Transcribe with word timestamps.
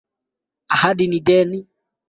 Ahadi 0.73 1.07
ni 1.07 1.19
deni 1.27 1.65